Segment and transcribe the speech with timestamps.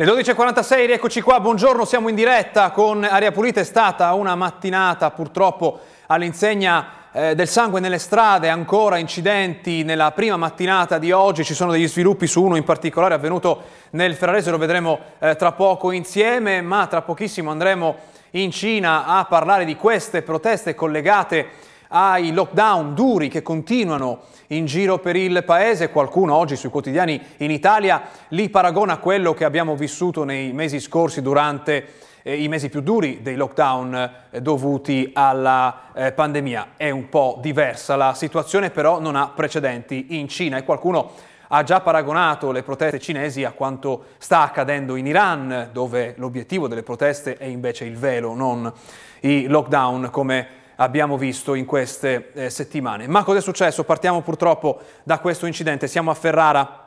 [0.00, 5.10] Le 12.46, rieccoci qua, buongiorno, siamo in diretta con Aria Pulita, è stata una mattinata
[5.10, 11.52] purtroppo all'insegna eh, del sangue nelle strade, ancora incidenti nella prima mattinata di oggi, ci
[11.52, 15.90] sono degli sviluppi su uno in particolare avvenuto nel Ferrarese, lo vedremo eh, tra poco
[15.90, 17.96] insieme, ma tra pochissimo andremo
[18.30, 21.46] in Cina a parlare di queste proteste collegate
[21.88, 24.20] ai lockdown duri che continuano
[24.52, 25.90] in giro per il paese.
[25.90, 30.80] Qualcuno oggi sui quotidiani in Italia li paragona a quello che abbiamo vissuto nei mesi
[30.80, 31.86] scorsi durante
[32.22, 36.70] eh, i mesi più duri dei lockdown eh, dovuti alla eh, pandemia.
[36.76, 41.10] È un po' diversa la situazione, però non ha precedenti in Cina e qualcuno
[41.52, 46.84] ha già paragonato le proteste cinesi a quanto sta accadendo in Iran, dove l'obiettivo delle
[46.84, 48.72] proteste è invece il velo, non
[49.20, 53.06] i lockdown come abbiamo visto in queste eh, settimane.
[53.06, 53.84] Ma cosa è successo?
[53.84, 55.86] Partiamo purtroppo da questo incidente.
[55.86, 56.86] Siamo a Ferrara.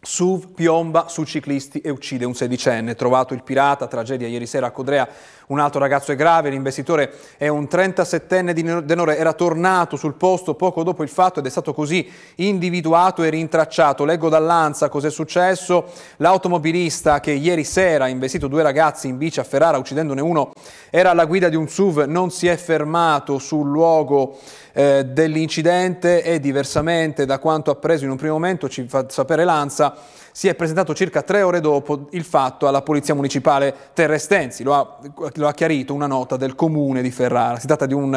[0.00, 2.94] SUV piomba su ciclisti e uccide un sedicenne.
[2.94, 5.08] Trovato il pirata, tragedia ieri sera a Codrea.
[5.46, 10.54] Un altro ragazzo è grave, l'investitore è un 37enne di Denore, era tornato sul posto
[10.54, 14.04] poco dopo il fatto ed è stato così individuato e rintracciato.
[14.04, 15.84] Leggo dall'Anza cos'è successo.
[16.16, 20.52] L'automobilista che ieri sera ha investito due ragazzi in bici a Ferrara uccidendone uno
[20.90, 24.38] era alla guida di un SUV, non si è fermato sul luogo
[24.72, 29.94] eh, dell'incidente e diversamente da quanto appreso in un primo momento, ci fa sapere l'ANSA,
[30.36, 34.98] si è presentato circa tre ore dopo il fatto alla Polizia Municipale Terrestensi, lo ha,
[35.34, 37.60] lo ha chiarito una nota del comune di Ferrara.
[37.60, 38.10] Si tratta di un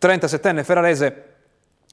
[0.00, 1.24] 37enne ferrarese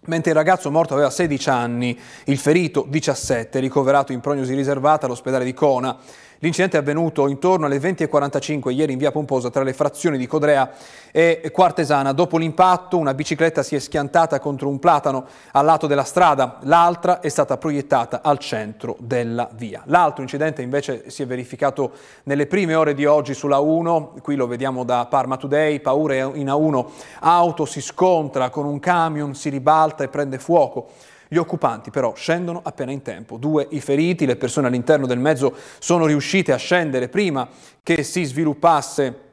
[0.05, 5.43] mentre il ragazzo morto aveva 16 anni, il ferito 17, ricoverato in prognosi riservata all'ospedale
[5.43, 5.97] di Cona.
[6.39, 10.69] L'incidente è avvenuto intorno alle 20.45 ieri in via Pomposa tra le frazioni di Codrea
[11.11, 12.11] e Quartesana.
[12.11, 17.21] Dopo l'impatto una bicicletta si è schiantata contro un platano al lato della strada, l'altra
[17.21, 19.81] è stata proiettata al centro della via.
[19.85, 21.93] L'altro incidente invece si è verificato
[22.23, 26.47] nelle prime ore di oggi sulla 1, qui lo vediamo da Parma Today, paure in
[26.47, 26.85] A1,
[27.21, 30.89] auto si scontra con un camion, si ribalta e prende fuoco.
[31.27, 33.37] Gli occupanti però scendono appena in tempo.
[33.37, 37.47] Due i feriti, le persone all'interno del mezzo sono riuscite a scendere prima
[37.81, 39.23] che si sviluppasse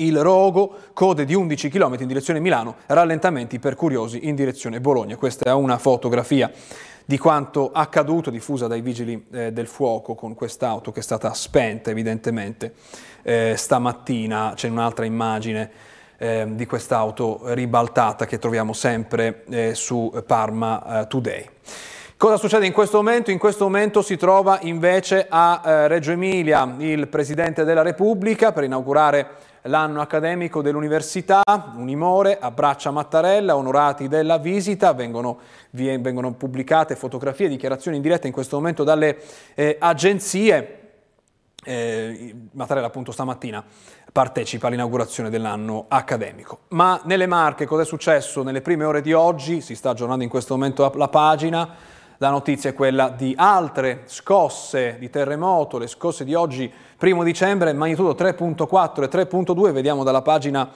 [0.00, 5.16] il rogo, code di 11 km in direzione Milano, rallentamenti per curiosi in direzione Bologna.
[5.16, 6.50] Questa è una fotografia
[7.04, 11.90] di quanto accaduto, diffusa dai vigili eh, del fuoco con quest'auto che è stata spenta
[11.90, 12.74] evidentemente
[13.22, 14.52] eh, stamattina.
[14.54, 15.70] C'è un'altra immagine
[16.18, 21.48] eh, di quest'auto ribaltata che troviamo sempre eh, su Parma eh, Today.
[22.18, 23.30] Cosa succede in questo momento?
[23.30, 28.64] In questo momento si trova invece a eh, Reggio Emilia il Presidente della Repubblica per
[28.64, 31.42] inaugurare l'anno accademico dell'Università,
[31.76, 35.38] Unimore, abbraccia Mattarella, onorati della visita, vengono,
[35.70, 39.18] vengono pubblicate fotografie dichiarazioni in diretta in questo momento dalle
[39.54, 40.87] eh, agenzie.
[41.64, 43.62] Eh, Mattarella appunto stamattina
[44.12, 46.60] partecipa all'inaugurazione dell'anno accademico.
[46.68, 49.60] Ma nelle Marche cosa è successo nelle prime ore di oggi?
[49.60, 51.68] Si sta aggiornando in questo momento la pagina.
[52.18, 57.72] La notizia è quella di altre scosse di terremoto, le scosse di oggi, primo dicembre,
[57.72, 60.68] magnitudo 3.4 e 3.2, vediamo dalla pagina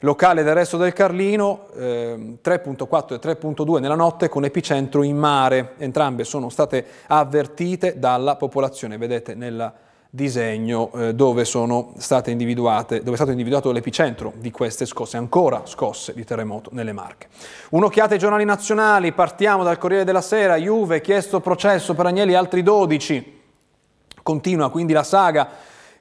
[0.00, 5.74] locale del resto del Carlino, eh, 3.4 e 3.2 nella notte con epicentro in mare.
[5.78, 9.72] Entrambe sono state avvertite dalla popolazione, vedete nella
[10.14, 15.62] disegno eh, dove, sono state individuate, dove è stato individuato l'epicentro di queste scosse, ancora
[15.64, 17.26] scosse di terremoto nelle Marche.
[17.70, 22.62] Un'occhiata ai giornali nazionali, partiamo dal Corriere della Sera, Juve, chiesto processo per Agnelli, altri
[22.62, 23.40] 12.
[24.22, 25.48] Continua quindi la saga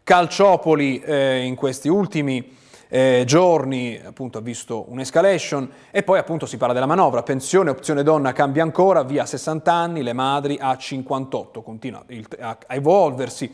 [0.04, 2.56] Calciopoli eh, in questi ultimi
[2.90, 8.04] eh, giorni appunto ha visto un'escalation e poi appunto si parla della manovra, pensione, opzione
[8.04, 13.52] donna cambia ancora, via 60 anni, le madri a 58, continua il, a, a evolversi.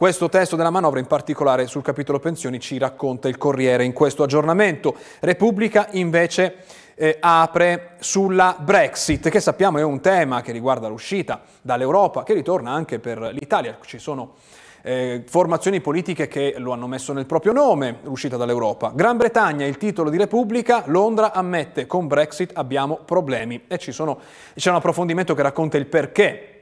[0.00, 4.22] Questo testo della manovra, in particolare sul capitolo pensioni, ci racconta il Corriere in questo
[4.22, 4.94] aggiornamento.
[5.20, 6.64] Repubblica invece
[6.94, 12.70] eh, apre sulla Brexit, che sappiamo è un tema che riguarda l'uscita dall'Europa, che ritorna
[12.70, 13.76] anche per l'Italia.
[13.84, 14.36] Ci sono
[14.80, 18.92] eh, formazioni politiche che lo hanno messo nel proprio nome, l'uscita dall'Europa.
[18.94, 24.18] Gran Bretagna, il titolo di Repubblica, Londra ammette con Brexit abbiamo problemi e ci sono,
[24.54, 26.59] c'è un approfondimento che racconta il perché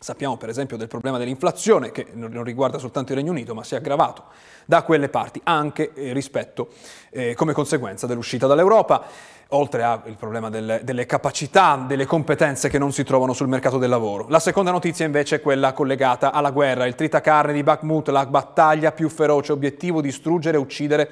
[0.00, 3.74] Sappiamo per esempio del problema dell'inflazione che non riguarda soltanto il Regno Unito ma si
[3.74, 4.26] è aggravato
[4.64, 6.68] da quelle parti anche eh, rispetto
[7.10, 9.02] eh, come conseguenza dell'uscita dall'Europa,
[9.48, 13.90] oltre al problema delle, delle, capacità, delle competenze che non si trovano sul mercato del
[13.90, 14.26] lavoro.
[14.28, 18.92] La seconda notizia invece è quella collegata alla guerra, il tritacarne di Bakhmut, la battaglia
[18.92, 21.10] più feroce, obiettivo distruggere e uccidere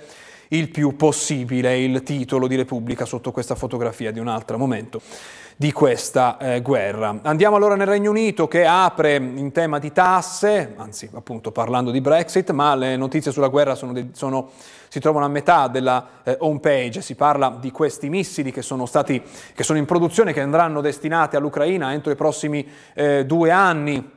[0.49, 5.01] il più possibile il titolo di Repubblica sotto questa fotografia di un altro momento
[5.59, 7.19] di questa eh, guerra.
[7.23, 12.03] Andiamo allora nel Regno Unito che apre in tema di tasse, anzi appunto parlando di
[12.03, 14.51] Brexit, ma le notizie sulla guerra sono, de- sono,
[14.89, 18.85] si trovano a metà della eh, home page, si parla di questi missili che sono,
[18.85, 19.23] stati,
[19.55, 24.15] che sono in produzione, che andranno destinati all'Ucraina entro i prossimi eh, due anni.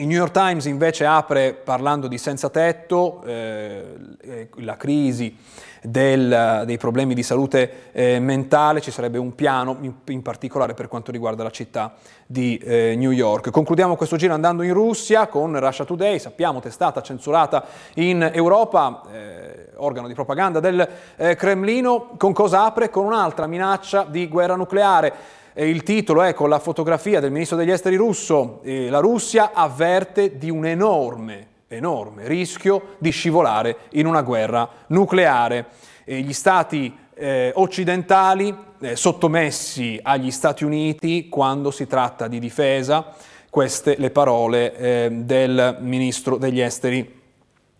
[0.00, 3.82] Il New York Times invece apre parlando di senza tetto, eh,
[4.20, 5.36] eh, la crisi
[5.82, 10.86] del, dei problemi di salute eh, mentale, ci sarebbe un piano in, in, particolare per
[10.86, 13.50] quanto riguarda la città di eh, New York.
[13.50, 19.70] Concludiamo questo giro andando in Russia con Russia Today, sappiamo testata censurata in Europa, eh,
[19.78, 22.88] organo di propaganda del eh, Cremlino, con cosa apre?
[22.88, 27.70] Con un'altra minaccia di guerra nucleare il titolo è con la fotografia del ministro degli
[27.70, 34.22] esteri russo, eh, la Russia avverte di un enorme, enorme rischio di scivolare in una
[34.22, 35.66] guerra nucleare.
[36.04, 43.14] E gli stati eh, occidentali eh, sottomessi agli Stati Uniti quando si tratta di difesa,
[43.50, 47.16] queste le parole eh, del ministro degli esteri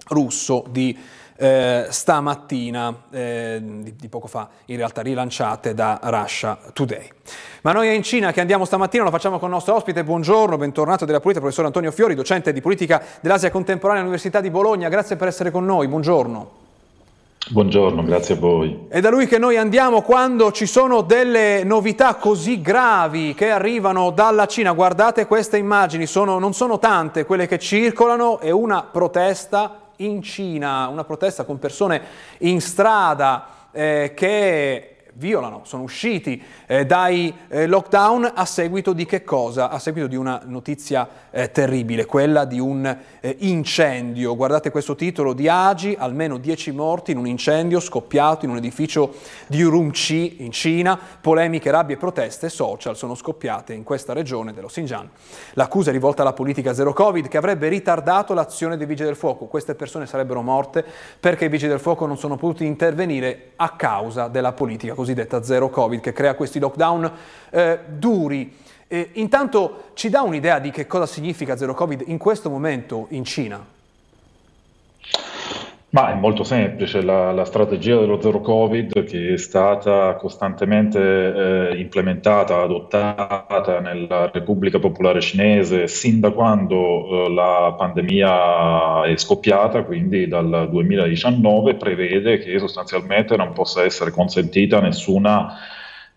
[0.09, 0.97] russo di
[1.41, 7.09] eh, stamattina, eh, di, di, poco fa, in realtà rilanciate da Russia Today.
[7.63, 10.03] Ma noi è in Cina che andiamo stamattina, lo facciamo con il nostro ospite.
[10.03, 14.89] Buongiorno, bentornato della politica, professor Antonio Fiori, docente di politica dell'Asia contemporanea all'Università di Bologna.
[14.89, 16.67] Grazie per essere con noi, buongiorno.
[17.51, 18.87] Buongiorno, grazie a voi.
[18.89, 24.11] È da lui che noi andiamo quando ci sono delle novità così gravi che arrivano
[24.11, 24.73] dalla Cina.
[24.73, 30.89] Guardate queste immagini, sono, non sono tante quelle che circolano, è una protesta in Cina,
[30.89, 32.03] una protesta con persone
[32.39, 39.25] in strada eh, che violano, sono usciti eh, dai eh, lockdown a seguito di che
[39.25, 39.69] cosa?
[39.69, 42.87] A seguito di una notizia eh, terribile, quella di un
[43.21, 44.37] eh, incendio.
[44.37, 49.15] Guardate questo titolo di Agi, almeno 10 morti in un incendio scoppiato in un edificio
[49.49, 54.69] di Urumqi in Cina, polemiche, rabbie e proteste social sono scoppiate in questa regione dello
[54.69, 55.09] Xinjiang.
[55.55, 59.47] L'accusa è rivolta alla politica zero Covid che avrebbe ritardato l'azione dei vigili del fuoco.
[59.47, 60.85] Queste persone sarebbero morte
[61.19, 65.71] perché i vigili del fuoco non sono potuti intervenire a causa della politica cosiddetta zero
[65.71, 67.13] Covid che crea questi lockdown
[67.51, 68.55] eh, duri.
[68.87, 73.25] Eh, intanto ci dà un'idea di che cosa significa zero Covid in questo momento in
[73.25, 73.77] Cina?
[75.91, 81.01] Ma è molto semplice, la, la, strategia dello zero Covid che è stata costantemente
[81.71, 86.77] eh, implementata, adottata nella Repubblica Popolare Cinese sin da quando
[87.25, 94.81] eh, la pandemia è scoppiata, quindi dal 2019, prevede che sostanzialmente non possa essere consentita
[94.81, 95.55] nessuna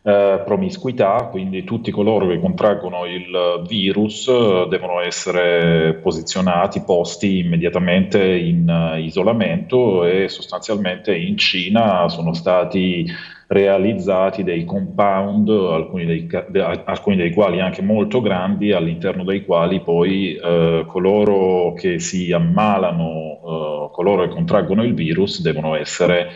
[0.03, 8.19] eh, promiscuità, quindi tutti coloro che contraggono il virus eh, devono essere posizionati, posti immediatamente
[8.23, 13.05] in uh, isolamento e sostanzialmente in Cina sono stati
[13.51, 19.81] realizzati dei compound, alcuni dei, de, alcuni dei quali anche molto grandi, all'interno dei quali
[19.81, 26.29] poi eh, coloro che si ammalano, eh, coloro che contraggono il virus devono essere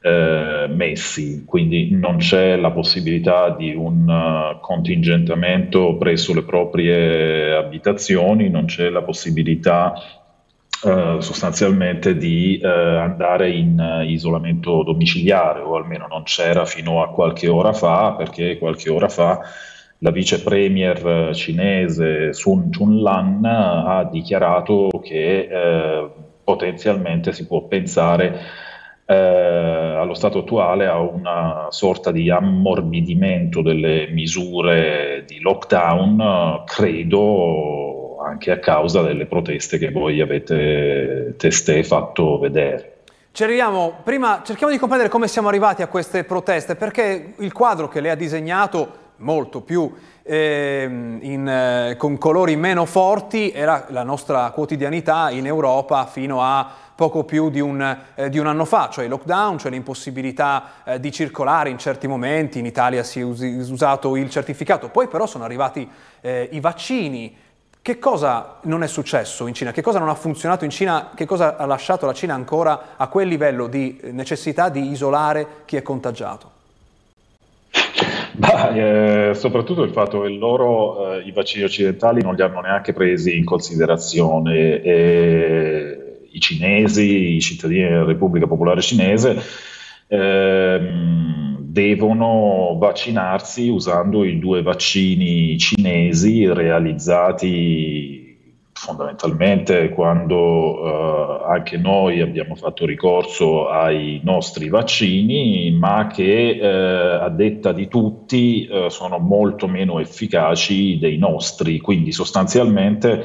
[0.00, 8.48] eh, messi, quindi non c'è la possibilità di un uh, contingentamento presso le proprie abitazioni,
[8.48, 9.94] non c'è la possibilità
[10.84, 17.48] uh, sostanzialmente di uh, andare in isolamento domiciliare, o almeno non c'era fino a qualche
[17.48, 19.40] ora fa, perché qualche ora fa
[19.98, 25.48] la vice premier cinese Sun Chunlan ha dichiarato che
[26.44, 28.66] potenzialmente si può pensare
[29.10, 38.50] eh, allo stato attuale a una sorta di ammorbidimento delle misure di lockdown, credo anche
[38.50, 42.96] a causa delle proteste che voi avete testé fatto vedere.
[43.32, 47.88] Ci arriviamo, prima cerchiamo di comprendere come siamo arrivati a queste proteste, perché il quadro
[47.88, 49.90] che lei ha disegnato molto più
[50.28, 50.82] eh,
[51.20, 57.24] in, eh, con colori meno forti era la nostra quotidianità in Europa fino a poco
[57.24, 61.10] più di un, eh, di un anno fa, cioè il lockdown, cioè l'impossibilità eh, di
[61.10, 65.88] circolare in certi momenti, in Italia si è usato il certificato, poi però sono arrivati
[66.20, 67.34] eh, i vaccini.
[67.80, 69.70] Che cosa non è successo in Cina?
[69.70, 71.12] Che cosa non ha funzionato in Cina?
[71.14, 75.76] Che cosa ha lasciato la Cina ancora a quel livello di necessità di isolare chi
[75.76, 76.57] è contagiato?
[78.38, 82.92] Bah, eh, soprattutto il fatto che loro eh, i vaccini occidentali non li hanno neanche
[82.92, 84.80] presi in considerazione.
[84.80, 89.36] E i cinesi, i cittadini della Repubblica Popolare Cinese,
[90.06, 98.17] ehm, devono vaccinarsi usando i due vaccini cinesi realizzati
[98.78, 107.28] fondamentalmente quando eh, anche noi abbiamo fatto ricorso ai nostri vaccini, ma che eh, a
[107.28, 113.24] detta di tutti eh, sono molto meno efficaci dei nostri, quindi sostanzialmente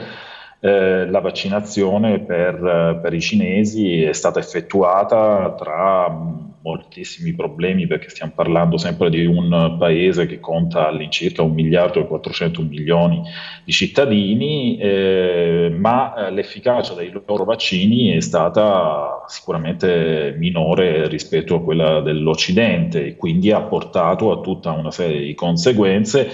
[0.60, 8.32] eh, la vaccinazione per, per, i cinesi è stata effettuata tra moltissimi problemi perché stiamo
[8.34, 13.22] parlando sempre di un paese che conta all'incirca un miliardo e 400 milioni
[13.66, 22.00] di cittadini, eh, ma l'efficacia dei loro vaccini è stata sicuramente minore rispetto a quella
[22.00, 26.30] dell'Occidente e quindi ha portato a tutta una serie di conseguenze.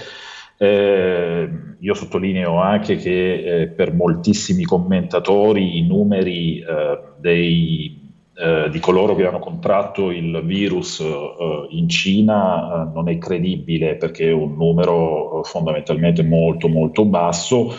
[0.56, 1.48] Eh,
[1.80, 7.99] io sottolineo anche che eh, per moltissimi commentatori i numeri eh, dei,
[8.40, 13.96] eh, di coloro che hanno contratto il virus eh, in Cina eh, non è credibile
[13.96, 17.74] perché è un numero fondamentalmente molto molto basso.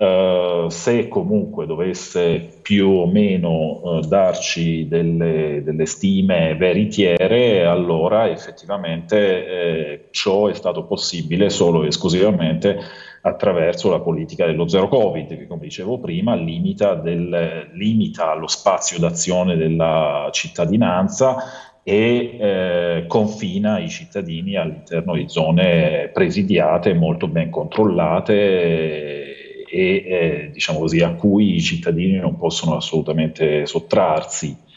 [0.00, 10.04] Uh, se comunque dovesse più o meno darci delle, delle, stime veritiere, allora effettivamente eh,
[10.10, 12.78] ciò è stato possibile solo e esclusivamente
[13.22, 18.98] attraverso la politica dello zero Covid, che come dicevo prima limita, del, limita lo spazio
[18.98, 21.36] d'azione della cittadinanza
[21.82, 28.32] e eh, confina i cittadini all'interno di zone presidiate, molto ben controllate
[29.70, 34.68] e eh, diciamo così, a cui i cittadini non possono assolutamente sottrarsi.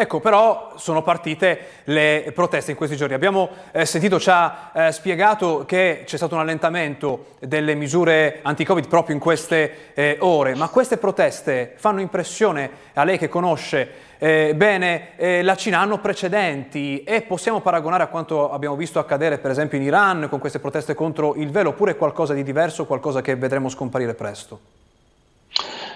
[0.00, 3.14] Ecco, però sono partite le proteste in questi giorni.
[3.14, 8.86] Abbiamo eh, sentito, ci ha eh, spiegato che c'è stato un allentamento delle misure anti-Covid
[8.86, 14.52] proprio in queste eh, ore, ma queste proteste fanno impressione a lei che conosce eh,
[14.54, 19.50] bene eh, la Cina, hanno precedenti e possiamo paragonare a quanto abbiamo visto accadere per
[19.50, 23.34] esempio in Iran con queste proteste contro il velo oppure qualcosa di diverso, qualcosa che
[23.34, 24.77] vedremo scomparire presto?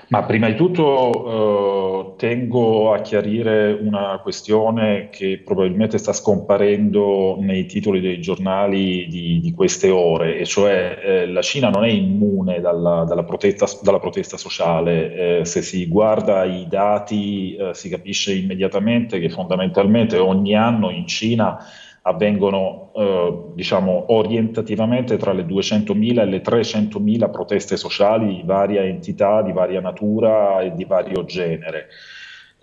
[0.09, 7.65] Ma prima di tutto eh, tengo a chiarire una questione che probabilmente sta scomparendo nei
[7.65, 12.61] titoli dei giornali di, di queste ore, e cioè eh, la Cina non è immune
[12.61, 15.41] dalla, dalla, protesta, dalla protesta, sociale.
[15.41, 21.07] Eh, se si guarda i dati eh, si capisce immediatamente che fondamentalmente ogni anno in
[21.07, 21.59] Cina
[22.03, 29.43] avvengono eh, diciamo orientativamente tra le 200.000 e le 300.000 proteste sociali di varia entità,
[29.43, 31.89] di varia natura e di vario genere.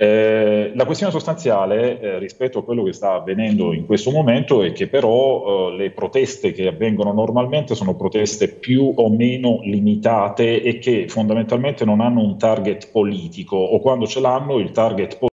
[0.01, 4.72] Eh, la questione sostanziale eh, rispetto a quello che sta avvenendo in questo momento è
[4.72, 10.79] che però eh, le proteste che avvengono normalmente sono proteste più o meno limitate e
[10.79, 15.29] che fondamentalmente non hanno un target politico o quando ce l'hanno il target politico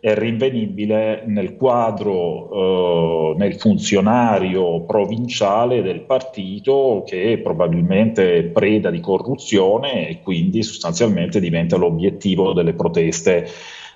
[0.00, 9.00] è rinvenibile nel quadro, eh, nel funzionario provinciale del partito che probabilmente è preda di
[9.00, 13.48] corruzione e quindi sostanzialmente diventa l'obiettivo delle proteste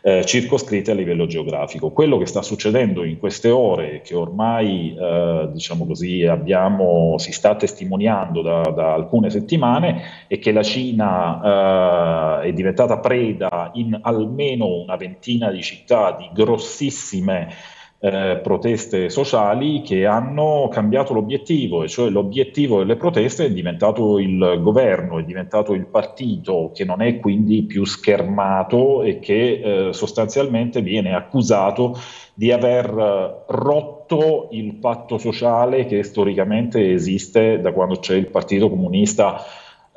[0.03, 1.91] eh, circoscritte a livello geografico.
[1.91, 7.55] Quello che sta succedendo in queste ore, che ormai eh, diciamo così, abbiamo, si sta
[7.57, 14.67] testimoniando da, da, alcune settimane, è che la Cina eh, è diventata preda in almeno
[14.67, 22.11] una ventina di città di grossissime eh, proteste sociali che hanno cambiato l'obiettivo, e cioè
[22.11, 27.65] l'obiettivo delle proteste è diventato il governo, è diventato il partito che non è quindi
[27.65, 31.99] più schermato e che eh, sostanzialmente viene accusato
[32.35, 38.71] di aver eh, rotto il patto sociale che storicamente esiste da quando c'è il Partito
[38.71, 39.43] Comunista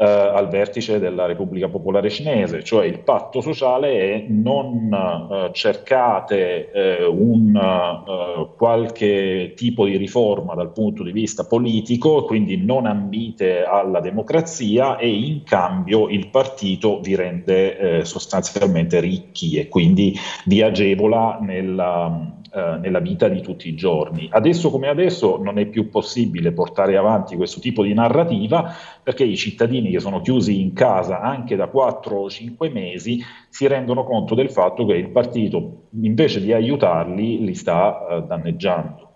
[0.01, 6.72] eh, al vertice della Repubblica Popolare Cinese, cioè il patto sociale è non eh, cercate
[6.72, 13.63] eh, un eh, qualche tipo di riforma dal punto di vista politico, quindi non ambite
[13.63, 20.15] alla democrazia e in cambio il partito vi rende eh, sostanzialmente ricchi e quindi
[20.46, 24.27] vi agevola nella eh, nella vita di tutti i giorni.
[24.29, 29.38] Adesso come adesso non è più possibile portare avanti questo tipo di narrativa perché i
[29.38, 34.36] cittadini che sono chiusi in casa anche da 4 o 5 mesi si rendono conto
[34.36, 39.11] del fatto che il partito invece di aiutarli li sta eh, danneggiando.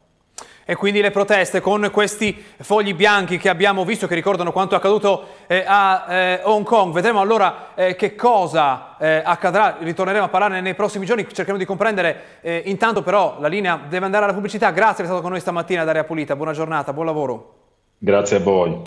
[0.67, 5.27] E quindi le proteste con questi fogli bianchi che abbiamo visto, che ricordano quanto accaduto
[5.45, 6.91] eh, a eh, Hong Kong.
[6.91, 11.65] Vedremo allora eh, che cosa eh, accadrà, ritorneremo a parlarne nei prossimi giorni, cercheremo di
[11.65, 12.39] comprendere.
[12.41, 14.71] Eh, intanto però la linea deve andare alla pubblicità.
[14.71, 17.53] Grazie per essere stato con noi stamattina ad Area Pulita, buona giornata, buon lavoro.
[17.99, 18.81] Grazie a voi.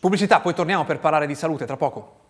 [0.00, 2.23] Pubblicità, poi torniamo per parlare di salute tra poco.